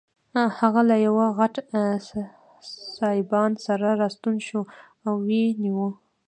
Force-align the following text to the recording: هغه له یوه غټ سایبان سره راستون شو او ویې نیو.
هغه 0.59 0.81
له 0.89 0.95
یوه 1.07 1.25
غټ 1.37 1.55
سایبان 2.97 3.51
سره 3.65 3.87
راستون 4.01 4.35
شو 4.47 4.59
او 5.05 5.13
ویې 5.25 5.45
نیو. 5.63 5.87